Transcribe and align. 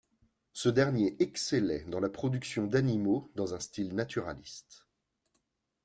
Ce 0.53 0.67
dernier 0.67 1.15
excellait 1.19 1.85
dans 1.87 1.99
la 1.99 2.09
production 2.09 2.65
d'animaux 2.65 3.29
dans 3.35 3.53
un 3.53 3.59
style 3.59 3.93
naturaliste. 3.93 4.87